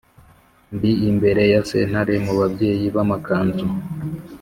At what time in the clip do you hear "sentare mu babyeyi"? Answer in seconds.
1.69-2.85